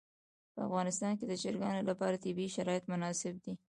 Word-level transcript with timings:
په 0.53 0.59
افغانستان 0.67 1.11
کې 1.19 1.25
د 1.27 1.33
چرګان 1.41 1.75
لپاره 1.89 2.21
طبیعي 2.25 2.49
شرایط 2.55 2.83
مناسب 2.91 3.33
دي. 3.43 3.53